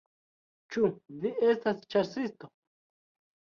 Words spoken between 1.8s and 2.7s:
ĉasisto?